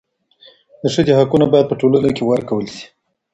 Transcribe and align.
د 0.81 0.83
ښځي 0.93 1.13
حقونه 1.19 1.45
باید 1.53 1.69
په 1.69 1.75
ټولنه 1.81 2.09
کي 2.15 2.23
ورکول 2.25 2.65
سي. 2.75 2.85